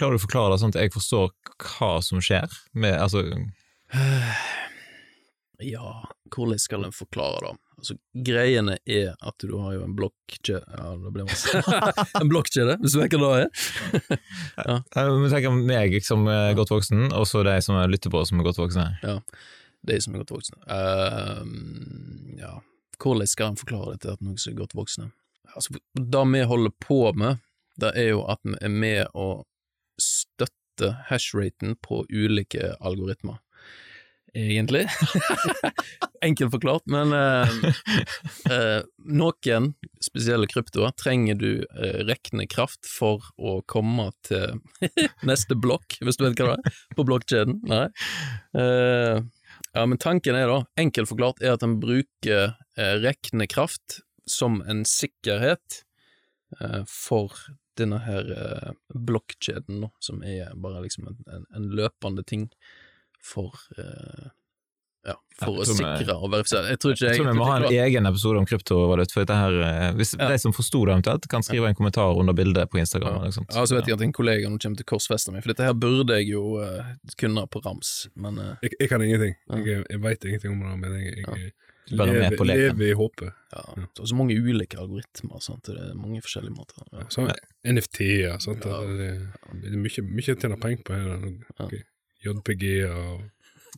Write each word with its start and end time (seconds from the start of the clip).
klarer 0.00 0.16
du 0.16 0.20
å 0.20 0.26
forklare 0.26 0.54
det 0.54 0.60
sånn 0.62 0.72
at 0.72 0.80
jeg 0.80 0.94
forstår 0.94 1.32
hva 1.60 1.90
som 2.04 2.22
skjer? 2.24 2.48
Med, 2.72 2.96
altså, 2.96 3.26
Ja, 5.60 5.98
hvordan 6.32 6.60
skal 6.62 6.86
en 6.86 6.94
forklare 6.96 7.50
det? 7.50 7.56
Altså, 7.80 7.94
greiene 8.12 8.76
er 8.88 9.14
at 9.24 9.40
du 9.40 9.54
har 9.56 9.72
jo 9.72 9.84
en 9.86 9.94
blokkjede 9.96 10.60
Ja, 10.68 10.90
det 11.00 11.12
ble 11.14 11.24
masse. 11.24 11.62
en 12.20 12.28
blokkjede, 12.28 12.76
hvis 12.82 12.96
du 12.96 13.00
vet 13.00 13.16
hva 13.16 13.30
det 13.36 13.46
er? 13.46 14.18
ja. 14.56 14.76
Tenk 14.92 15.48
om 15.48 15.62
meg 15.68 15.96
som 16.04 16.26
er 16.32 16.56
godt 16.58 16.72
voksen, 16.74 17.08
og 17.16 17.28
så 17.28 17.44
de 17.46 17.56
som 17.64 17.80
lytter 17.88 18.12
på 18.12 18.24
som 18.28 18.40
er 18.40 18.48
godt 18.50 18.60
voksne. 18.60 18.86
Ja, 19.04 19.16
de 19.88 20.00
som 20.04 20.16
er 20.16 20.24
godt 20.24 20.34
voksne. 20.36 20.60
Uh, 20.68 21.44
ja, 22.40 22.58
hvordan 23.00 23.32
skal 23.32 23.54
en 23.54 23.60
forklare 23.60 23.96
det 23.96 24.04
til 24.04 24.12
at 24.16 24.24
noen 24.24 24.40
som 24.40 24.52
er 24.52 24.60
godt 24.60 24.76
voksne? 24.76 25.08
Altså, 25.56 25.80
det 25.96 26.26
vi 26.34 26.44
holder 26.52 26.76
på 26.84 27.00
med, 27.16 27.40
det 27.80 27.94
er 27.96 28.12
jo 28.12 28.26
at 28.28 28.44
vi 28.44 28.58
er 28.60 28.72
med 28.72 29.16
å 29.16 29.30
støtte 30.80 30.96
hashraten 31.08 31.76
på 31.82 32.04
ulike 32.08 32.74
algoritmer. 32.80 33.38
Egentlig. 34.32 34.86
Enkelt 36.22 36.52
forklart, 36.52 36.84
men 36.86 37.12
eh, 37.12 37.48
eh, 38.52 38.82
noen 39.10 39.72
spesielle 40.00 40.46
kryptoer 40.46 40.92
trenger 40.94 41.34
du 41.34 41.64
eh, 41.64 42.04
regnekraft 42.06 42.86
for 42.86 43.26
å 43.36 43.58
komme 43.66 44.12
til 44.22 44.60
neste 45.26 45.58
blokk, 45.58 45.98
hvis 45.98 46.20
du 46.20 46.28
vet 46.28 46.38
hva 46.38 46.54
det 46.54 46.70
er, 46.70 46.78
på 46.94 47.06
blokkjeden. 47.08 47.58
Nei. 47.66 47.88
Eh, 48.54 49.18
ja, 49.74 49.82
men 49.86 49.98
tanken 49.98 50.38
er 50.38 50.46
da, 50.46 50.62
enkelt 50.78 51.10
forklart, 51.10 51.42
er 51.42 51.56
at 51.56 51.66
en 51.66 51.80
bruker 51.82 52.54
eh, 52.78 52.94
regnekraft 53.02 53.98
som 54.30 54.60
en 54.62 54.84
sikkerhet 54.86 55.82
eh, 56.60 56.84
for 56.86 57.34
denne 57.78 58.00
her 58.04 58.30
eh, 58.34 58.72
blokkjeden, 58.94 59.80
nå, 59.84 59.92
som 60.02 60.22
er 60.26 60.52
bare 60.60 60.82
liksom 60.84 61.08
en, 61.10 61.18
en, 61.30 61.46
en 61.56 61.70
løpende 61.78 62.24
ting 62.26 62.48
for 63.20 63.54
eh, 63.78 64.30
ja, 65.06 65.14
for 65.40 65.62
å 65.62 65.64
sikre 65.64 66.14
og 66.18 66.28
verifisere. 66.34 66.74
Jeg 66.74 66.80
tror 66.82 66.92
ikke 66.92 67.06
Jeg 67.06 67.14
jeg 67.14 67.22
tror 67.22 67.30
vi 67.30 67.38
må 67.38 67.46
ha 67.48 67.54
en 67.56 67.76
egen 67.86 68.08
episode 68.10 68.40
om 68.42 68.46
kryptovaluta. 68.48 69.14
For 69.14 69.24
dette 69.24 69.38
her, 69.38 69.56
eh, 69.64 69.86
hvis 69.96 70.12
Ja. 70.18 70.28
de 70.28 70.38
som 70.42 70.52
forsto 70.52 70.82
det 70.84 70.92
eventuelt, 70.92 71.28
kan 71.32 71.44
skrive 71.46 71.70
en 71.70 71.78
kommentar 71.78 72.18
under 72.20 72.36
bildet 72.36 72.70
på 72.70 72.80
Instagram. 72.82 73.24
Ja. 73.24 73.30
Ja, 73.54 73.64
så 73.64 73.78
vet 73.78 73.88
jeg 73.88 73.96
at 73.96 74.04
en 74.04 74.12
kollega 74.12 74.48
nå 74.48 74.58
kommer 74.60 74.76
til 74.76 74.84
korsfesten 74.84 74.90
korsfeste 75.00 75.32
meg, 75.32 75.42
for 75.42 75.54
dette 75.54 75.64
her 75.64 75.72
burde 75.72 76.18
jeg 76.20 76.28
jo 76.34 76.60
uh, 76.60 76.92
kunne 77.16 77.46
på 77.48 77.62
rams, 77.64 78.08
men 78.14 78.38
uh, 78.38 78.56
Jeg, 78.62 78.76
jeg 78.80 78.88
kan 78.88 79.02
ingenting. 79.02 79.34
Ja. 79.48 79.56
Jeg, 79.64 79.84
jeg 79.88 80.02
veit 80.04 80.24
ingenting 80.24 80.52
om 80.52 80.60
det, 80.68 80.76
men 80.82 80.98
jeg, 81.00 81.24
jeg, 81.24 81.52
lever, 81.96 82.44
lever 82.44 82.90
i 82.90 82.92
håpet. 82.92 83.32
ja, 83.56 83.64
det 83.80 84.04
er 84.04 84.06
så 84.12 84.18
mange 84.18 84.36
ulike 84.36 84.78
algoritmer, 84.78 85.40
sant? 85.40 85.64
det 85.64 85.78
er 85.78 85.96
mange 85.96 86.20
forskjellige 86.20 86.54
måter. 86.54 86.84
Ja. 86.92 87.08
Så 87.08 87.24
NFT-er, 87.66 88.38
sant. 88.40 88.64
Ja. 88.64 88.78
Det, 88.86 89.10
det 89.60 89.72
er 89.74 89.82
mye, 89.82 90.04
mye 90.06 90.34
å 90.34 90.38
tjene 90.40 90.56
penger 90.62 90.84
på 90.86 90.96
her. 90.96 91.26
Ja. 91.60 91.68
JPG-er 92.24 92.94
og 92.94 93.28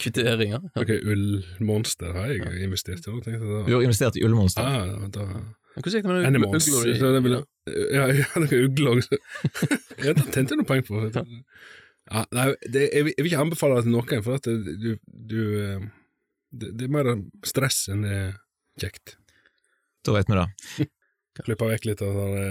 Kvitteringer. 0.00 0.60
Ja. 0.64 0.80
Ok, 0.80 0.90
ullmonster 1.12 2.12
har 2.14 2.30
jeg 2.32 2.62
investert 2.64 3.04
i. 3.08 3.14
jeg 3.26 3.40
Du 3.40 3.72
har 3.74 3.82
investert 3.84 4.16
i 4.16 4.22
Ullmonster. 4.24 4.62
Ah, 4.64 5.08
da. 5.12 5.24
Hvordan 5.74 5.96
gikk 5.96 6.06
det 6.06 6.12
med 6.14 6.28
Animals. 6.28 6.68
ugler 6.70 7.16
det 7.16 7.22
ja, 7.94 8.06
ja, 8.20 8.26
noen 8.40 8.64
ugler 8.66 9.00
også. 9.00 9.18
ja, 10.04 10.14
det 10.16 10.24
tjente 10.32 10.54
jeg 10.54 10.60
noen 10.60 10.68
penger 10.70 10.86
på. 10.88 11.02
Ja, 12.10 12.22
nei, 12.34 12.46
det, 12.66 12.86
jeg, 12.94 13.04
vil- 13.06 13.14
jeg 13.16 13.26
ikke 13.34 13.42
anbefale 13.44 13.76
det 13.80 13.86
til 13.86 13.94
noen, 13.94 14.24
for 14.26 14.38
at 14.40 14.48
det, 14.48 14.76
du, 14.82 14.88
du 15.30 15.40
eh, 15.60 15.84
det, 16.50 16.72
det 16.80 16.86
er 16.88 16.94
mer 16.96 17.10
stress 17.46 17.84
enn 17.92 18.06
det 18.06 18.14
er 18.16 18.32
kjekt. 18.82 19.16
Da 20.06 20.14
vet 20.16 20.30
vi 20.32 20.38
det. 20.40 20.88
Klippe 21.44 21.68
vekk 21.70 21.86
litt 21.90 22.02
av 22.06 22.16
sånne 22.16 22.46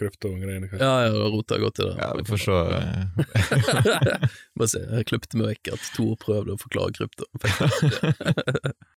krypto-greiene, 0.00 0.68
kanskje. 0.70 0.84
Ja, 0.84 1.06
jeg 1.06 1.32
rota 1.34 1.58
godt 1.62 1.80
i 1.80 1.86
det. 1.86 1.94
Ja, 2.00 2.10
vi 2.18 2.24
får 2.28 2.42
se. 2.44 2.56
Bare 4.58 4.70
se, 4.72 4.82
jeg 4.82 5.08
klipte 5.10 5.40
meg 5.40 5.52
vekk 5.54 5.74
at 5.76 5.88
Tor 5.96 6.16
prøvde 6.24 6.56
å 6.56 6.60
forklare 6.60 6.96
krypto. 6.98 7.28